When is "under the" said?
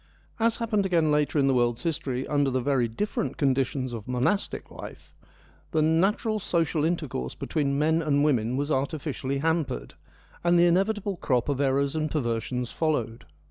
2.27-2.59